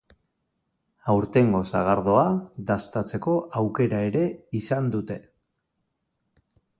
Aurtengo 1.13 1.59
sagardoa 1.71 2.23
daztatzeko 2.71 3.35
aukera 3.61 3.99
ere 4.07 4.23
izan 4.61 4.89
dute. 4.97 5.19